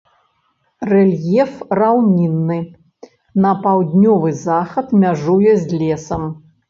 Рэльеф 0.93 1.51
раўнінны, 1.81 2.57
на 3.47 3.51
паўднёвы 3.67 4.29
захад 4.47 4.87
мяжуе 5.05 5.53
з 5.67 5.83
лесам. 5.83 6.23